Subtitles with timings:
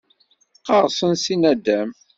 [0.57, 1.89] Qqerṣen si naddam.